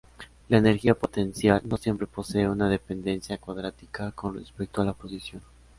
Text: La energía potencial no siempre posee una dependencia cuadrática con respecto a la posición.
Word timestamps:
La 0.49 0.57
energía 0.57 0.95
potencial 0.95 1.61
no 1.63 1.77
siempre 1.77 2.07
posee 2.07 2.49
una 2.49 2.67
dependencia 2.69 3.37
cuadrática 3.37 4.09
con 4.11 4.33
respecto 4.33 4.81
a 4.81 4.85
la 4.85 4.93
posición. 4.93 5.43